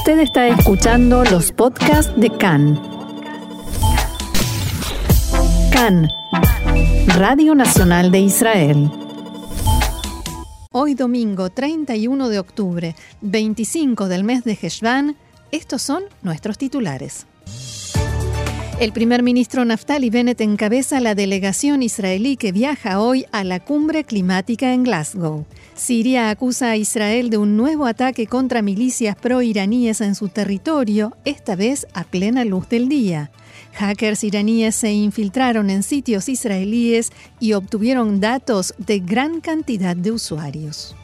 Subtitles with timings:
[0.00, 2.80] Usted está escuchando los podcasts de CAN.
[5.70, 6.08] CAN,
[7.18, 8.90] Radio Nacional de Israel.
[10.72, 15.16] Hoy domingo 31 de octubre, 25 del mes de Heshvan,
[15.50, 17.26] estos son nuestros titulares.
[18.80, 24.04] El primer ministro Naftali Bennett encabeza la delegación israelí que viaja hoy a la cumbre
[24.04, 25.44] climática en Glasgow.
[25.74, 31.56] Siria acusa a Israel de un nuevo ataque contra milicias pro-iraníes en su territorio, esta
[31.56, 33.30] vez a plena luz del día.
[33.74, 40.96] Hackers iraníes se infiltraron en sitios israelíes y obtuvieron datos de gran cantidad de usuarios.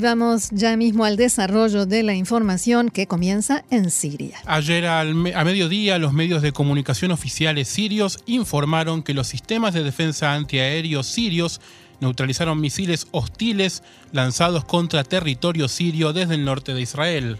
[0.00, 4.38] vamos ya mismo al desarrollo de la información que comienza en Siria.
[4.44, 9.74] Ayer al me a mediodía los medios de comunicación oficiales sirios informaron que los sistemas
[9.74, 11.60] de defensa antiaéreos sirios
[12.00, 13.82] neutralizaron misiles hostiles
[14.12, 17.38] lanzados contra territorio sirio desde el norte de Israel.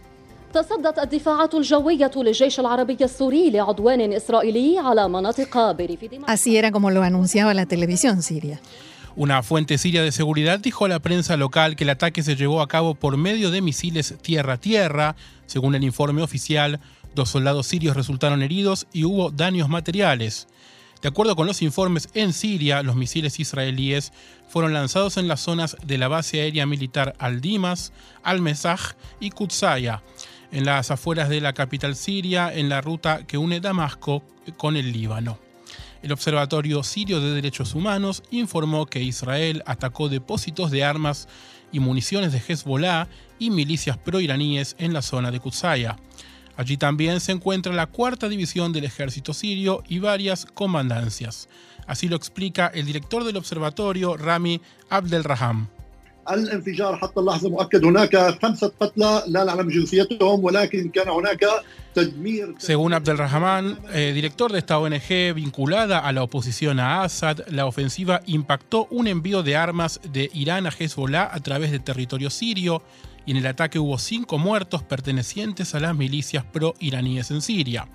[0.53, 6.91] تصدت الدفاعات الجوية للجيش العربي السوري لعدوان إسرائيلي على مناطق بريف دمشق Así era como
[6.91, 8.61] lo anunciaba la televisión siria.
[9.16, 12.62] Una fuente siria de seguridad dijo a la prensa local que el ataque se llevó
[12.62, 15.16] a cabo por medio de misiles tierra-tierra.
[15.48, 16.80] Según el informe oficial,
[17.14, 20.48] dos soldados sirios resultaron heridos y hubo daños materiales.
[21.02, 24.14] De acuerdo con los informes en Siria, los misiles israelíes
[24.48, 30.04] fueron lanzados en las zonas de la base aérea militar Al-Dimas, Al-Mesaj y Kutsaya,
[30.52, 34.24] en las afueras de la capital siria, en la ruta que une Damasco
[34.58, 35.51] con el Líbano.
[36.02, 41.28] El Observatorio Sirio de Derechos Humanos informó que Israel atacó depósitos de armas
[41.72, 43.08] y municiones de Hezbollah
[43.38, 45.98] y milicias proiraníes en la zona de Kutsaya.
[46.58, 51.50] Allí también se encuentra la cuarta división del ejército sirio y varias comandancias.
[51.88, 55.70] Así lo explica el director del observatorio, Rami Abdelraham.
[56.31, 61.47] الانفجار حتى اللحظه مؤكد هناك خمسه قتلى لا نعلم جنسيتهم ولكن كان هناك
[61.95, 67.67] تدمير Según Abdelrahman, eh, director de esta ONG vinculada a la oposición a Assad, la
[67.67, 72.83] ofensiva impactó un envío de armas de Irán a Hezbollah a través de territorio sirio
[73.25, 77.89] y en el ataque hubo cinco muertos pertenecientes a las milicias pro-iraníes en Siria.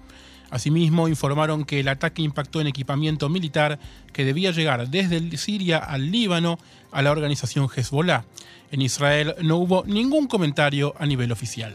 [0.51, 3.79] Asimismo, informaron que el ataque impactó en equipamiento militar
[4.13, 6.59] que debía llegar desde Siria al Líbano
[6.93, 8.25] a la organización Hezbollah.
[8.71, 11.75] En Israel no hubo ningún comentario a nivel oficial.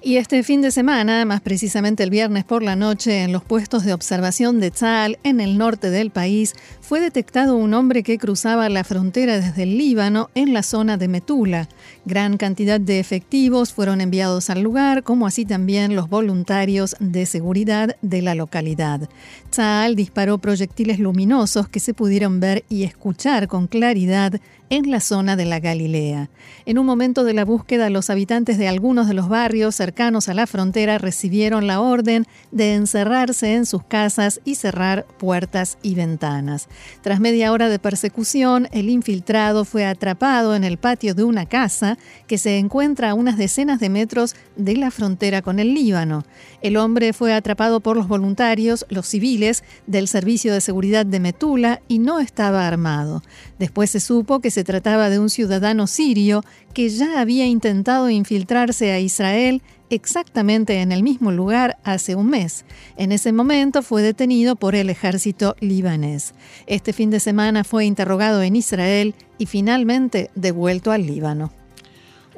[0.00, 3.84] Y este fin de semana, más precisamente el viernes por la noche, en los puestos
[3.84, 8.68] de observación de Tzal, en el norte del país, fue detectado un hombre que cruzaba
[8.68, 11.68] la frontera desde el Líbano en la zona de Metula.
[12.04, 17.96] Gran cantidad de efectivos fueron enviados al lugar, como así también los voluntarios de seguridad
[18.00, 19.08] de la localidad.
[19.50, 24.40] Tzal disparó proyectiles luminosos que se pudieron ver y escuchar con claridad
[24.70, 26.30] en la zona de la Galilea.
[26.66, 30.34] En un momento de la búsqueda, los habitantes de algunos de los barrios cercanos a
[30.34, 36.68] la frontera recibieron la orden de encerrarse en sus casas y cerrar puertas y ventanas.
[37.02, 41.98] Tras media hora de persecución, el infiltrado fue atrapado en el patio de una casa
[42.26, 46.24] que se encuentra a unas decenas de metros de la frontera con el Líbano.
[46.60, 51.80] El hombre fue atrapado por los voluntarios, los civiles, del Servicio de Seguridad de Metula
[51.88, 53.22] y no estaba armado.
[53.58, 58.92] Después se supo que se trataba de un ciudadano sirio que ya había intentado infiltrarse
[58.92, 62.64] a Israel exactamente en el mismo lugar hace un mes.
[62.96, 66.34] En ese momento fue detenido por el ejército libanés.
[66.66, 71.57] Este fin de semana fue interrogado en Israel y finalmente devuelto al Líbano.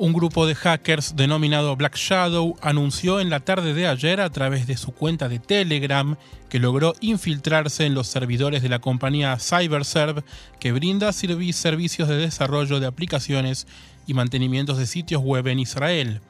[0.03, 4.67] Un grupo de hackers denominado Black Shadow anunció en la tarde de ayer a través
[4.67, 6.17] de su cuenta de Telegram
[6.49, 10.23] que logró infiltrarse en los servidores de la compañía CyberServe
[10.59, 13.67] que brinda servi- servicios de desarrollo de aplicaciones
[14.07, 16.23] y mantenimientos de sitios web en Israel.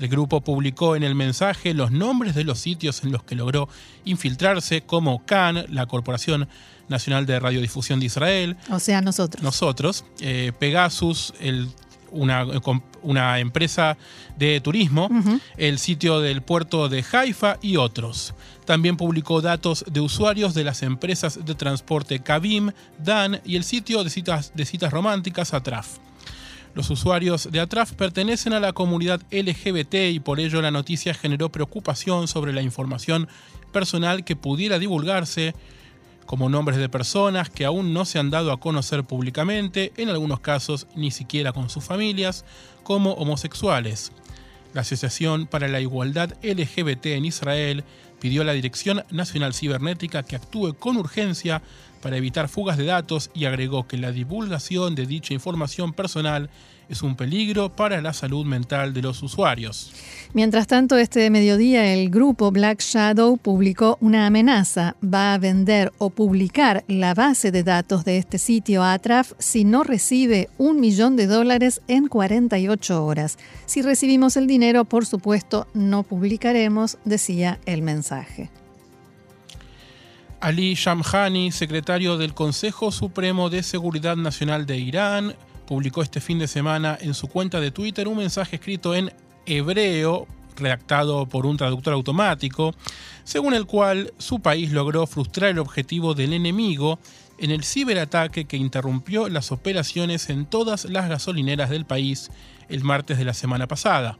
[0.00, 3.68] El grupo publicó en el mensaje los nombres de los sitios en los que logró
[4.04, 6.48] infiltrarse, como CAN, la Corporación
[6.88, 9.44] Nacional de Radiodifusión de Israel, O sea, nosotros.
[9.44, 11.68] nosotros, eh, Pegasus, el-
[12.10, 12.60] una, eh,
[13.02, 13.96] una empresa
[14.36, 15.08] de turismo,
[15.56, 18.34] el sitio del puerto de Haifa y otros.
[18.64, 24.04] También publicó datos de usuarios de las empresas de transporte Kabim, Dan y el sitio
[24.04, 25.98] de citas, de citas románticas Atraf.
[26.74, 31.50] Los usuarios de Atraf pertenecen a la comunidad LGBT y por ello la noticia generó
[31.50, 33.28] preocupación sobre la información
[33.72, 35.54] personal que pudiera divulgarse,
[36.32, 40.40] como nombres de personas que aún no se han dado a conocer públicamente, en algunos
[40.40, 42.46] casos ni siquiera con sus familias,
[42.84, 44.12] como homosexuales.
[44.72, 47.84] La Asociación para la Igualdad LGBT en Israel
[48.18, 51.60] pidió a la Dirección Nacional Cibernética que actúe con urgencia
[52.02, 56.50] para evitar fugas de datos y agregó que la divulgación de dicha información personal
[56.88, 59.92] es un peligro para la salud mental de los usuarios.
[60.34, 64.96] Mientras tanto, este mediodía el grupo Black Shadow publicó una amenaza.
[65.02, 69.84] Va a vender o publicar la base de datos de este sitio Atraf si no
[69.84, 73.38] recibe un millón de dólares en 48 horas.
[73.64, 78.50] Si recibimos el dinero, por supuesto, no publicaremos, decía el mensaje.
[80.42, 85.36] Ali Shamkhani, secretario del Consejo Supremo de Seguridad Nacional de Irán,
[85.68, 89.12] publicó este fin de semana en su cuenta de Twitter un mensaje escrito en
[89.46, 92.74] hebreo, redactado por un traductor automático,
[93.22, 96.98] según el cual su país logró frustrar el objetivo del enemigo
[97.38, 102.32] en el ciberataque que interrumpió las operaciones en todas las gasolineras del país
[102.68, 104.18] el martes de la semana pasada.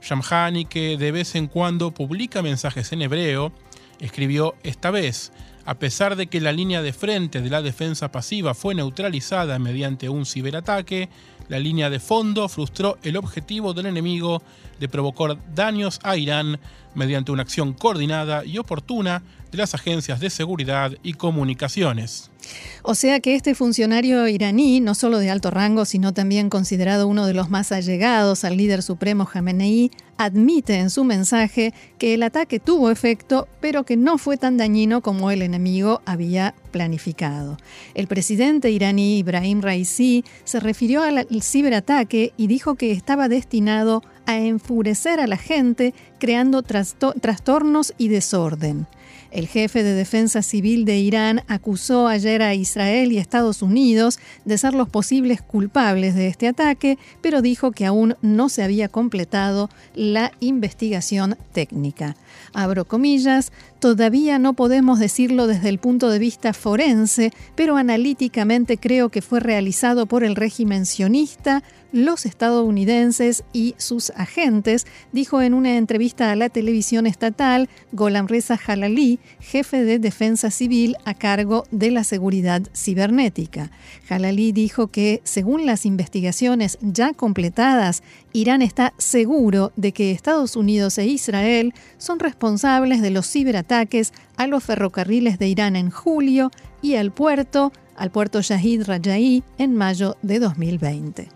[0.00, 3.52] Shamkhani, que de vez en cuando publica mensajes en hebreo,
[4.00, 5.32] escribió esta vez,
[5.64, 10.08] a pesar de que la línea de frente de la defensa pasiva fue neutralizada mediante
[10.08, 11.08] un ciberataque,
[11.48, 14.42] la línea de fondo frustró el objetivo del enemigo
[14.80, 16.58] de provocar daños a Irán
[16.94, 19.22] mediante una acción coordinada y oportuna
[19.52, 22.31] de las agencias de seguridad y comunicaciones.
[22.82, 27.26] O sea que este funcionario iraní, no solo de alto rango, sino también considerado uno
[27.26, 32.60] de los más allegados al líder supremo Jamenei, admite en su mensaje que el ataque
[32.60, 37.56] tuvo efecto, pero que no fue tan dañino como el enemigo había planificado.
[37.94, 44.38] El presidente iraní Ibrahim Raisi se refirió al ciberataque y dijo que estaba destinado a
[44.38, 48.86] enfurecer a la gente, creando trastornos y desorden.
[49.32, 54.58] El jefe de defensa civil de Irán acusó ayer a Israel y Estados Unidos de
[54.58, 59.70] ser los posibles culpables de este ataque, pero dijo que aún no se había completado
[59.94, 62.14] la investigación técnica.
[62.52, 63.52] Abro comillas,
[63.82, 69.40] todavía no podemos decirlo desde el punto de vista forense, pero analíticamente creo que fue
[69.40, 76.36] realizado por el régimen sionista, los estadounidenses y sus agentes, dijo en una entrevista a
[76.36, 82.62] la televisión estatal Golam Reza Jalali, jefe de defensa civil a cargo de la seguridad
[82.74, 83.72] cibernética.
[84.06, 90.96] Jalali dijo que, según las investigaciones ya completadas, Irán está seguro de que Estados Unidos
[90.96, 96.50] e Israel son responsables de los ciberataques a los ferrocarriles de Irán en julio
[96.82, 101.28] y al puerto, al puerto Shahid Raja'i, en mayo de 2020.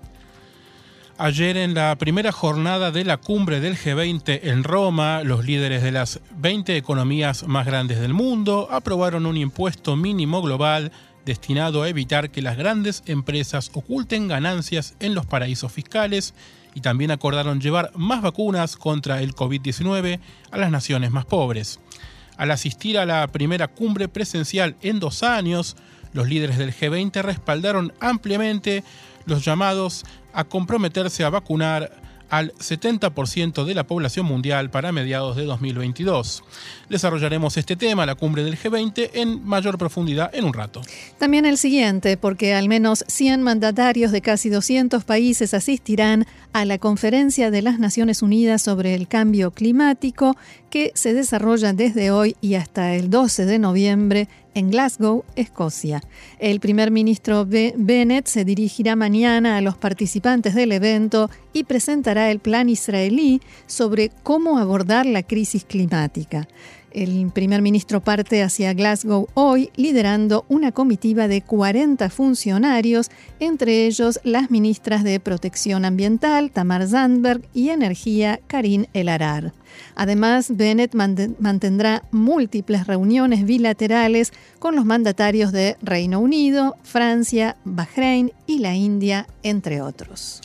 [1.18, 5.92] Ayer en la primera jornada de la cumbre del G20 en Roma, los líderes de
[5.92, 10.92] las 20 economías más grandes del mundo aprobaron un impuesto mínimo global
[11.24, 16.34] destinado a evitar que las grandes empresas oculten ganancias en los paraísos fiscales
[16.74, 21.80] y también acordaron llevar más vacunas contra el COVID-19 a las naciones más pobres.
[22.36, 25.76] Al asistir a la primera cumbre presencial en dos años,
[26.12, 28.84] los líderes del G20 respaldaron ampliamente
[29.26, 35.44] los llamados a comprometerse a vacunar al 70% de la población mundial para mediados de
[35.44, 36.42] 2022.
[36.88, 40.82] Desarrollaremos este tema, la cumbre del G20, en mayor profundidad en un rato.
[41.18, 46.78] También el siguiente, porque al menos 100 mandatarios de casi 200 países asistirán a la
[46.78, 50.36] conferencia de las Naciones Unidas sobre el cambio climático
[50.70, 56.00] que se desarrolla desde hoy y hasta el 12 de noviembre en Glasgow, Escocia.
[56.38, 62.40] El primer ministro Bennett se dirigirá mañana a los participantes del evento y presentará el
[62.40, 66.48] plan israelí sobre cómo abordar la crisis climática.
[66.96, 74.18] El primer ministro parte hacia Glasgow hoy liderando una comitiva de 40 funcionarios, entre ellos
[74.24, 79.52] las ministras de Protección Ambiental, Tamar Zandberg, y Energía, Karin Elarar.
[79.94, 88.60] Además, Bennett mantendrá múltiples reuniones bilaterales con los mandatarios de Reino Unido, Francia, Bahrein y
[88.60, 90.40] la India, entre otros.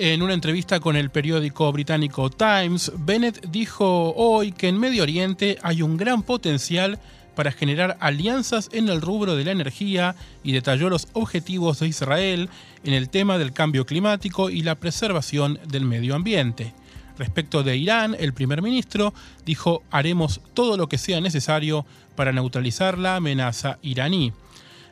[0.00, 5.58] En una entrevista con el periódico británico Times, Bennett dijo hoy que en Medio Oriente
[5.60, 7.00] hay un gran potencial
[7.34, 10.14] para generar alianzas en el rubro de la energía
[10.44, 12.48] y detalló los objetivos de Israel
[12.84, 16.74] en el tema del cambio climático y la preservación del medio ambiente.
[17.18, 19.12] Respecto de Irán, el primer ministro
[19.44, 24.32] dijo haremos todo lo que sea necesario para neutralizar la amenaza iraní.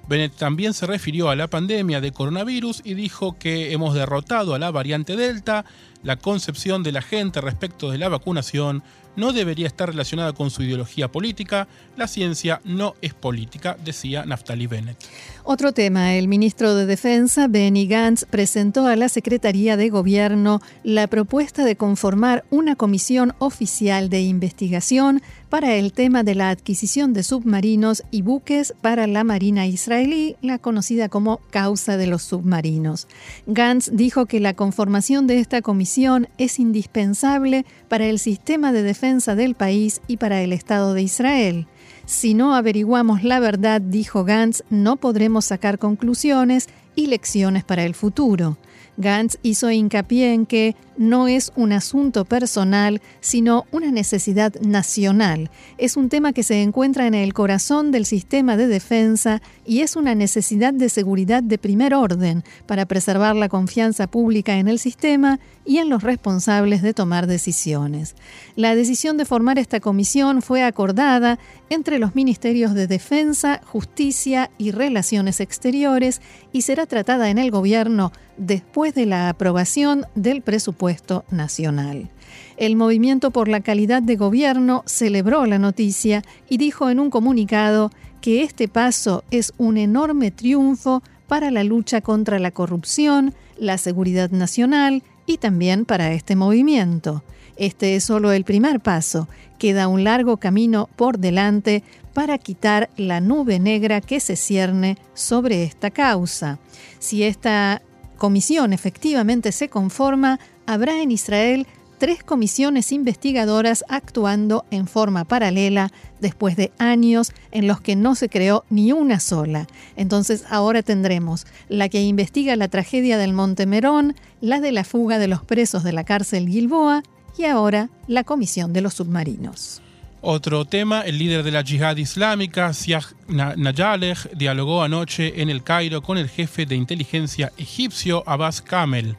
[0.08, 4.58] Bennett también se refirió a la pandemia de coronavirus y dijo que hemos derrotado a
[4.58, 5.64] la variante Delta,
[6.02, 8.84] la concepción de la gente respecto de la vacunación
[9.16, 11.68] no debería estar relacionada con su ideología política.
[11.96, 14.98] La ciencia no es política, decía Naftali Bennett.
[15.44, 21.06] Otro tema, el ministro de Defensa, Benny Gantz, presentó a la Secretaría de Gobierno la
[21.06, 27.22] propuesta de conformar una comisión oficial de investigación para el tema de la adquisición de
[27.22, 33.06] submarinos y buques para la Marina israelí, la conocida como causa de los submarinos.
[33.46, 39.05] Gantz dijo que la conformación de esta comisión es indispensable para el sistema de defensa
[39.06, 41.66] del país y para el Estado de Israel.
[42.04, 47.94] Si no averiguamos la verdad, dijo Gantz, no podremos sacar conclusiones y lecciones para el
[47.94, 48.56] futuro.
[48.96, 55.50] Gantz hizo hincapié en que no es un asunto personal, sino una necesidad nacional.
[55.76, 59.96] Es un tema que se encuentra en el corazón del sistema de defensa y es
[59.96, 65.38] una necesidad de seguridad de primer orden para preservar la confianza pública en el sistema
[65.66, 68.14] y en los responsables de tomar decisiones.
[68.54, 71.38] La decisión de formar esta comisión fue acordada
[71.76, 76.20] entre los ministerios de Defensa, Justicia y Relaciones Exteriores
[76.52, 82.10] y será tratada en el gobierno después de la aprobación del presupuesto nacional.
[82.56, 87.90] El Movimiento por la Calidad de Gobierno celebró la noticia y dijo en un comunicado
[88.20, 94.30] que este paso es un enorme triunfo para la lucha contra la corrupción, la seguridad
[94.30, 97.22] nacional y también para este movimiento.
[97.56, 99.28] Este es solo el primer paso.
[99.58, 101.82] Queda un largo camino por delante
[102.12, 106.58] para quitar la nube negra que se cierne sobre esta causa.
[106.98, 107.82] Si esta
[108.16, 111.66] comisión efectivamente se conforma, habrá en Israel
[111.98, 118.28] tres comisiones investigadoras actuando en forma paralela después de años en los que no se
[118.28, 119.66] creó ni una sola.
[119.96, 125.18] Entonces ahora tendremos la que investiga la tragedia del Monte Merón, la de la fuga
[125.18, 127.02] de los presos de la cárcel Gilboa
[127.38, 129.82] y ahora la comisión de los submarinos.
[130.22, 136.02] Otro tema, el líder de la yihad islámica, Siah Nayaleh, dialogó anoche en el Cairo
[136.02, 139.16] con el jefe de inteligencia egipcio Abbas Kamel.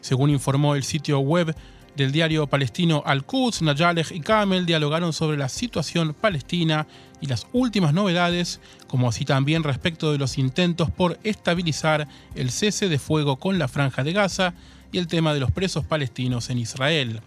[0.00, 1.56] Según informó el sitio web
[1.96, 6.86] del diario palestino Al-Quds, Nayaleh y Kamel dialogaron sobre la situación palestina
[7.20, 12.88] y las últimas novedades, como así también respecto de los intentos por estabilizar el cese
[12.88, 14.54] de fuego con la franja de Gaza
[14.92, 17.22] y el tema de los presos palestinos en Israel.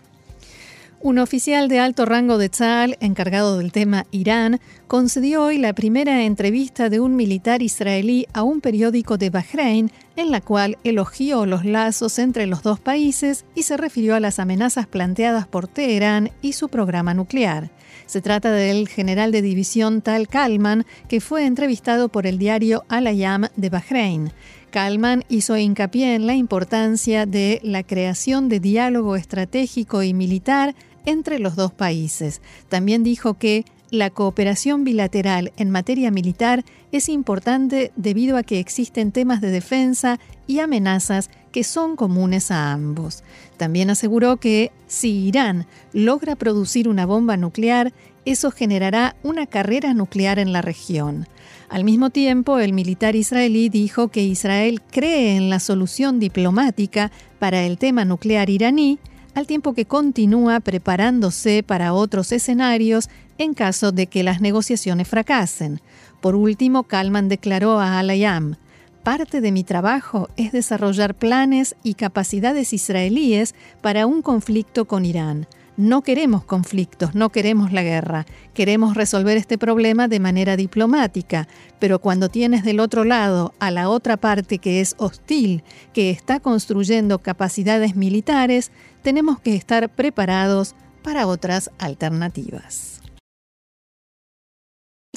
[0.99, 6.23] Un oficial de alto rango de Tzal, encargado del tema Irán, concedió hoy la primera
[6.23, 11.65] entrevista de un militar israelí a un periódico de Bahrein, en la cual elogió los
[11.65, 16.53] lazos entre los dos países y se refirió a las amenazas planteadas por Teherán y
[16.53, 17.69] su programa nuclear.
[18.07, 23.49] Se trata del general de división Tal Kalman, que fue entrevistado por el diario Al-Ayam
[23.55, 24.31] de Bahrein.
[24.77, 30.75] Kalman hizo hincapié en la importancia de la creación de diálogo estratégico y militar
[31.07, 32.43] entre los dos países.
[32.69, 39.11] También dijo que la cooperación bilateral en materia militar es importante debido a que existen
[39.11, 43.23] temas de defensa y amenazas que son comunes a ambos.
[43.57, 47.93] También aseguró que si Irán logra producir una bomba nuclear,
[48.25, 51.27] eso generará una carrera nuclear en la región.
[51.69, 57.63] Al mismo tiempo, el militar israelí dijo que Israel cree en la solución diplomática para
[57.63, 58.99] el tema nuclear iraní,
[59.35, 65.81] al tiempo que continúa preparándose para otros escenarios en caso de que las negociaciones fracasen.
[66.21, 68.55] Por último, Kalman declaró a Al-Ayam,
[69.03, 75.47] parte de mi trabajo es desarrollar planes y capacidades israelíes para un conflicto con Irán.
[75.77, 81.99] No queremos conflictos, no queremos la guerra, queremos resolver este problema de manera diplomática, pero
[81.99, 87.19] cuando tienes del otro lado a la otra parte que es hostil, que está construyendo
[87.19, 88.71] capacidades militares,
[89.03, 92.96] tenemos que estar preparados para otras alternativas.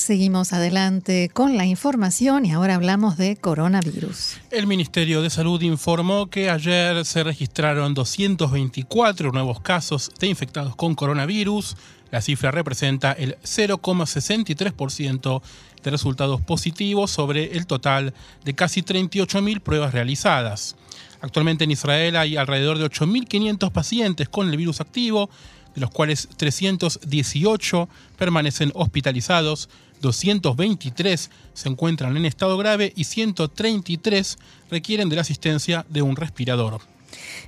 [0.00, 4.38] Seguimos adelante con la información y ahora hablamos de coronavirus.
[4.50, 10.94] El Ministerio de Salud informó que ayer se registraron 224 nuevos casos de infectados con
[10.94, 11.76] coronavirus.
[12.10, 15.42] La cifra representa el 0,63%
[15.82, 20.76] de resultados positivos sobre el total de casi 38.000 pruebas realizadas.
[21.20, 25.28] Actualmente en Israel hay alrededor de 8.500 pacientes con el virus activo,
[25.74, 29.68] de los cuales 318 permanecen hospitalizados
[30.00, 34.38] 223 se encuentran en estado grave y 133
[34.70, 36.89] requieren de la asistencia de un respirador.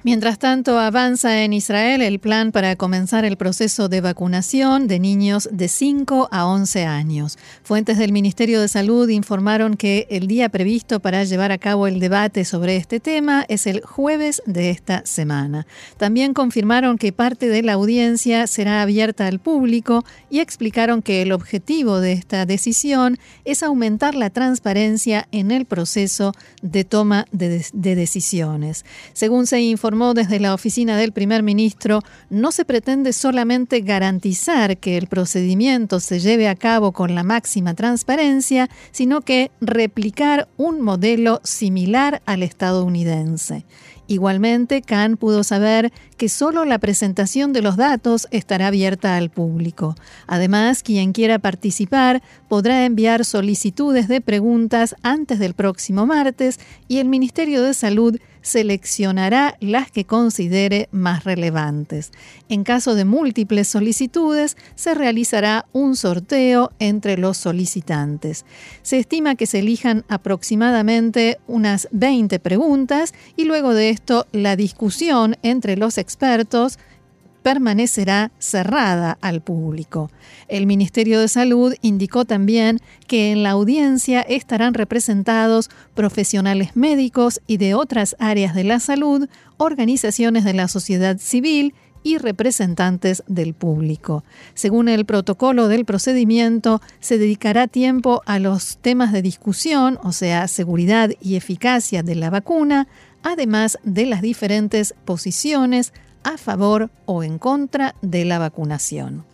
[0.04, 5.48] Mientras tanto, avanza en Israel el plan para comenzar el proceso de vacunación de niños
[5.52, 7.38] de 5 a 11 años.
[7.62, 12.00] Fuentes del Ministerio de Salud informaron que el día previsto para llevar a cabo el
[12.00, 15.66] debate sobre este tema es el jueves de esta semana.
[15.98, 21.30] También confirmaron que parte de la audiencia será abierta al público y explicaron que el
[21.30, 27.94] objetivo de esta decisión es aumentar la transparencia en el proceso de toma de, de
[27.94, 28.84] decisiones.
[29.12, 34.96] Según se informó, desde la oficina del primer ministro, no se pretende solamente garantizar que
[34.96, 41.42] el procedimiento se lleve a cabo con la máxima transparencia, sino que replicar un modelo
[41.44, 43.66] similar al estadounidense.
[44.06, 49.94] Igualmente, Khan pudo saber que solo la presentación de los datos estará abierta al público.
[50.26, 57.08] Además, quien quiera participar podrá enviar solicitudes de preguntas antes del próximo martes y el
[57.08, 62.10] Ministerio de Salud seleccionará las que considere más relevantes.
[62.48, 68.44] En caso de múltiples solicitudes, se realizará un sorteo entre los solicitantes.
[68.82, 75.36] Se estima que se elijan aproximadamente unas 20 preguntas y luego de esto la discusión
[75.42, 76.78] entre los expertos
[77.42, 80.10] permanecerá cerrada al público.
[80.48, 87.56] El Ministerio de Salud indicó también que en la audiencia estarán representados profesionales médicos y
[87.56, 94.24] de otras áreas de la salud, organizaciones de la sociedad civil y representantes del público.
[94.54, 100.48] Según el protocolo del procedimiento, se dedicará tiempo a los temas de discusión, o sea,
[100.48, 102.88] seguridad y eficacia de la vacuna,
[103.22, 105.92] además de las diferentes posiciones,
[106.24, 109.24] a favor o en contra de la vacunación.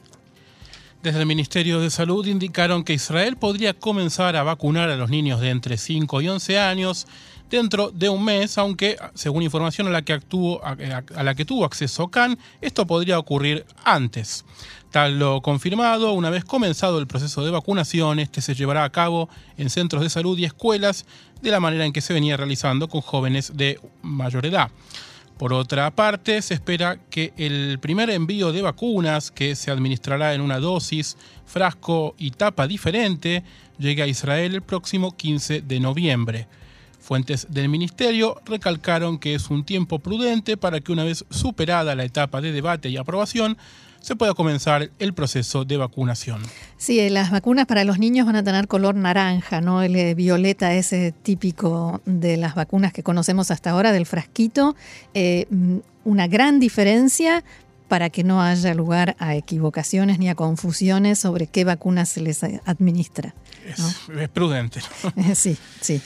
[1.03, 5.41] Desde el Ministerio de Salud indicaron que Israel podría comenzar a vacunar a los niños
[5.41, 7.07] de entre 5 y 11 años
[7.49, 10.75] dentro de un mes, aunque según información a la que, actuó, a,
[11.23, 14.45] la que tuvo acceso Khan, esto podría ocurrir antes.
[14.91, 19.29] Tal lo confirmado, una vez comenzado el proceso de vacunación, este se llevará a cabo
[19.57, 21.07] en centros de salud y escuelas
[21.43, 24.71] de la manera en que se venía realizando con jóvenes de mayor edad.
[25.39, 30.41] Por otra parte, se espera que el primer envío de vacunas, que se administrará en
[30.41, 31.17] una dosis,
[31.47, 33.45] frasco y tapa diferente,
[33.79, 36.49] llegue a Israel el próximo 15 de noviembre.
[36.99, 42.05] Fuentes del ministerio recalcaron que es un tiempo prudente para que una vez superada la
[42.05, 43.57] etapa de debate y aprobación,
[44.01, 46.43] se pueda comenzar el proceso de vacunación.
[46.77, 50.15] Sí, eh, las vacunas para los niños van a tener color naranja, no el eh,
[50.15, 54.77] violeta ese típico de las vacunas que conocemos hasta ahora del frasquito.
[55.15, 57.45] Eh, mm, una gran diferencia
[57.89, 62.43] para que no haya lugar a equivocaciones ni a confusiones sobre qué vacuna se les
[62.65, 63.35] administra.
[63.67, 64.81] Es, prudente.
[65.35, 66.01] sí, sí.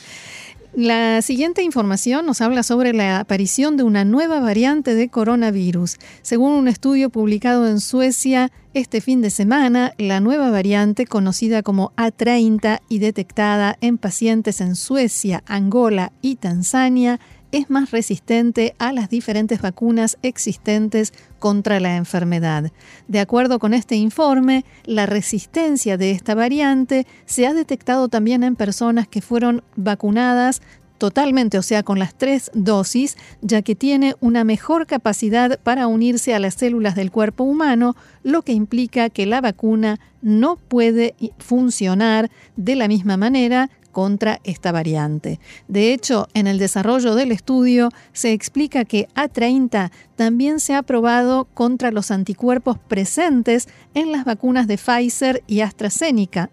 [0.75, 5.99] La siguiente información nos habla sobre la aparición de una nueva variante de coronavirus.
[6.23, 11.93] Según un estudio publicado en Suecia este fin de semana, la nueva variante conocida como
[11.97, 19.11] A30 y detectada en pacientes en Suecia, Angola y Tanzania es más resistente a las
[19.11, 22.71] diferentes vacunas existentes contra la enfermedad.
[23.09, 28.55] De acuerdo con este informe, la resistencia de esta variante se ha detectado también en
[28.55, 30.63] personas que fueron vacunadas
[30.99, 36.33] totalmente, o sea, con las tres dosis, ya que tiene una mejor capacidad para unirse
[36.33, 42.31] a las células del cuerpo humano, lo que implica que la vacuna no puede funcionar
[42.55, 45.39] de la misma manera contra esta variante.
[45.69, 51.45] De hecho, en el desarrollo del estudio se explica que A30 también se ha probado
[51.55, 56.51] contra los anticuerpos presentes en las vacunas de Pfizer y AstraZeneca,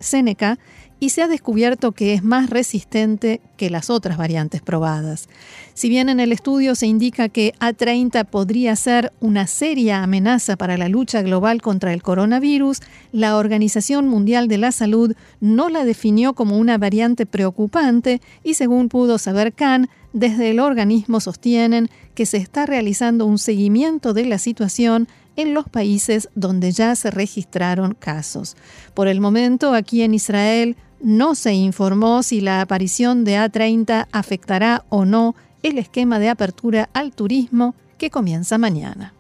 [0.99, 5.29] y se ha descubierto que es más resistente que las otras variantes probadas.
[5.73, 10.77] Si bien en el estudio se indica que A30 podría ser una seria amenaza para
[10.77, 12.79] la lucha global contra el coronavirus,
[13.11, 18.89] la Organización Mundial de la Salud no la definió como una variante preocupante y según
[18.89, 24.39] pudo saber Khan, desde el organismo sostienen que se está realizando un seguimiento de la
[24.39, 28.57] situación en los países donde ya se registraron casos.
[28.93, 34.85] Por el momento, aquí en Israel, no se informó si la aparición de A30 afectará
[34.89, 39.13] o no el esquema de apertura al turismo que comienza mañana.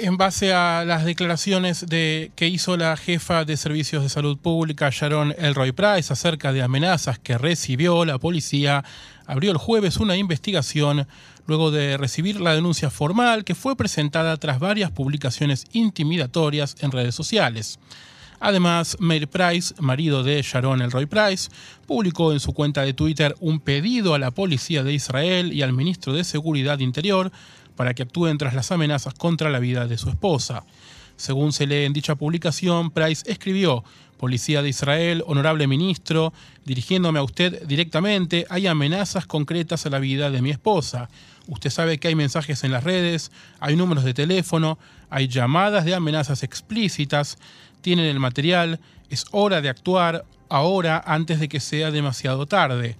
[0.00, 4.90] En base a las declaraciones de, que hizo la jefa de Servicios de Salud Pública,
[4.92, 8.84] Sharon Elroy Price, acerca de amenazas que recibió, la policía
[9.26, 11.08] abrió el jueves una investigación
[11.48, 17.16] luego de recibir la denuncia formal que fue presentada tras varias publicaciones intimidatorias en redes
[17.16, 17.80] sociales.
[18.40, 21.50] Además, Meir Price, marido de Sharon Elroy Price,
[21.86, 25.72] publicó en su cuenta de Twitter un pedido a la policía de Israel y al
[25.72, 27.32] ministro de Seguridad Interior
[27.76, 30.64] para que actúen tras las amenazas contra la vida de su esposa.
[31.16, 33.84] Según se lee en dicha publicación, Price escribió,
[34.18, 36.32] Policía de Israel, honorable ministro,
[36.64, 41.08] dirigiéndome a usted directamente, hay amenazas concretas a la vida de mi esposa.
[41.46, 44.76] Usted sabe que hay mensajes en las redes, hay números de teléfono,
[45.08, 47.38] hay llamadas de amenazas explícitas,
[47.88, 52.98] tienen el material, es hora de actuar ahora antes de que sea demasiado tarde.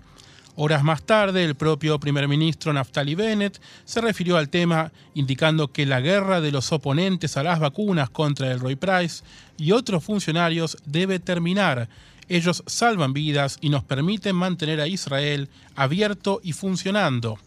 [0.56, 5.84] Horas más tarde, el propio primer ministro Naftali Bennett se refirió al tema indicando que
[5.84, 9.22] la guerra de los oponentes a las vacunas contra el Roy Price
[9.58, 11.90] y otros funcionarios debe terminar.
[12.26, 17.38] Ellos salvan vidas y nos permiten mantener a Israel abierto y funcionando.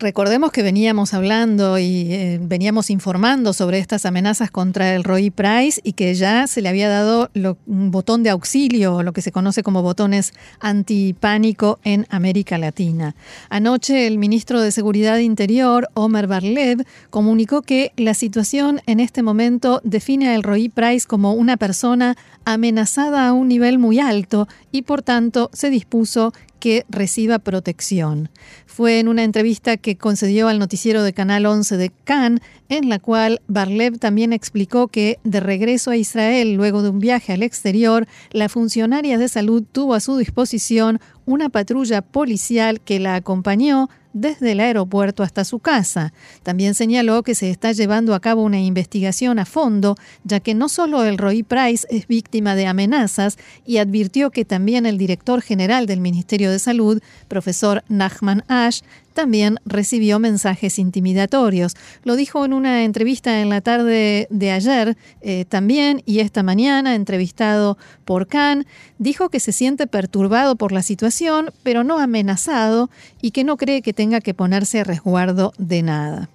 [0.00, 5.80] Recordemos que veníamos hablando y eh, veníamos informando sobre estas amenazas contra el Roy Price
[5.82, 7.30] y que ya se le había dado
[7.66, 13.16] un botón de auxilio, lo que se conoce como botones antipánico en América Latina.
[13.48, 19.80] Anoche el ministro de Seguridad Interior, Omer Barlev, comunicó que la situación en este momento
[19.84, 25.00] define al Roy Price como una persona amenazada a un nivel muy alto y por
[25.00, 28.30] tanto se dispuso que reciba protección.
[28.66, 32.98] Fue en una entrevista que concedió al noticiero de Canal 11 de Cannes, en la
[32.98, 38.06] cual Barlev también explicó que de regreso a Israel luego de un viaje al exterior,
[38.30, 43.88] la funcionaria de salud tuvo a su disposición una patrulla policial que la acompañó
[44.20, 46.12] desde el aeropuerto hasta su casa.
[46.42, 50.68] También señaló que se está llevando a cabo una investigación a fondo, ya que no
[50.68, 55.86] solo el Roy Price es víctima de amenazas y advirtió que también el director general
[55.86, 58.82] del Ministerio de Salud, profesor Nachman Ash,
[59.18, 61.74] también recibió mensajes intimidatorios.
[62.04, 66.94] Lo dijo en una entrevista en la tarde de ayer eh, también y esta mañana,
[66.94, 68.64] entrevistado por Khan,
[68.98, 73.82] dijo que se siente perturbado por la situación, pero no amenazado y que no cree
[73.82, 76.28] que tenga que ponerse a resguardo de nada.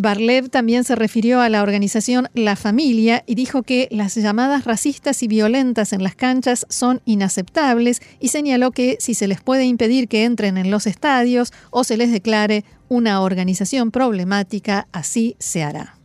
[0.00, 5.24] Barlev también se refirió a la organización La Familia y dijo que las llamadas racistas
[5.24, 10.06] y violentas en las canchas son inaceptables y señaló que si se les puede impedir
[10.06, 15.96] que entren en los estadios o se les declare una organización problemática, así se hará.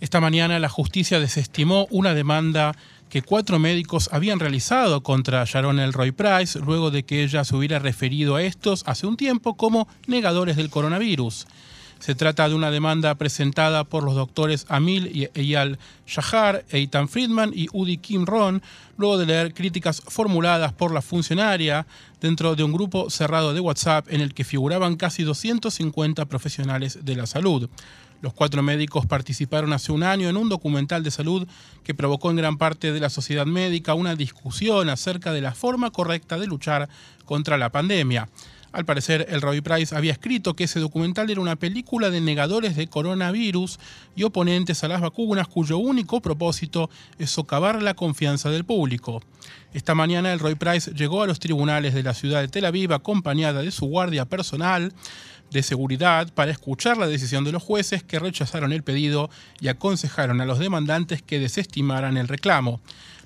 [0.00, 2.74] Esta mañana la justicia desestimó una demanda
[3.08, 7.78] que cuatro médicos habían realizado contra Sharon Elroy Price luego de que ella se hubiera
[7.78, 11.46] referido a estos hace un tiempo como negadores del coronavirus.
[11.98, 17.68] Se trata de una demanda presentada por los doctores Amil Eyal Shahar, Eitan Friedman y
[17.72, 18.62] Udi Kim Ron,
[18.96, 21.86] luego de leer críticas formuladas por la funcionaria
[22.20, 27.16] dentro de un grupo cerrado de WhatsApp en el que figuraban casi 250 profesionales de
[27.16, 27.68] la salud.
[28.20, 31.46] Los cuatro médicos participaron hace un año en un documental de salud
[31.84, 35.90] que provocó en gran parte de la sociedad médica una discusión acerca de la forma
[35.90, 36.88] correcta de luchar
[37.24, 38.28] contra la pandemia.
[38.70, 42.76] Al parecer, el Roy Price había escrito que ese documental era una película de negadores
[42.76, 43.78] de coronavirus
[44.14, 49.22] y oponentes a las vacunas cuyo único propósito es socavar la confianza del público.
[49.72, 52.92] Esta mañana el Roy Price llegó a los tribunales de la ciudad de Tel Aviv
[52.92, 54.92] acompañada de su guardia personal
[55.50, 59.30] de seguridad para escuchar la decisión de los jueces que rechazaron el pedido
[59.60, 62.80] y aconsejaron a los demandantes que desestimaran el reclamo.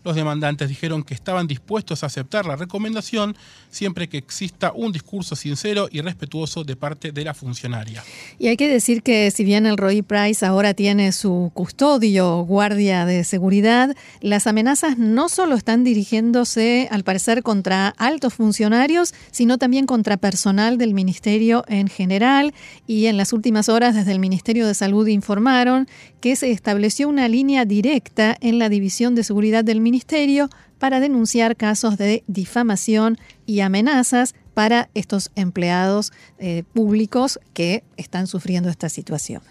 [0.05, 3.37] Los demandantes dijeron que estaban dispuestos a aceptar la recomendación
[3.71, 8.03] siempre que exista un discurso sincero y respetuoso de parte de la funcionaria.
[8.39, 13.07] Y hay que decir que si bien el Roy Price ahora tiene su custodio, guardia
[13.07, 19.87] de seguridad, las amenazas no solo están dirigiéndose, al parecer, contra altos funcionarios, sino también
[19.87, 22.53] contra personal del ministerio en general.
[22.87, 25.89] Y en las últimas horas, desde el Ministerio de Salud informaron
[26.21, 30.49] que se estableció una línea directa en la División de Seguridad del Ministerio
[30.79, 38.69] para denunciar casos de difamación y amenazas para estos empleados eh, públicos que están sufriendo
[38.69, 39.43] esta situación.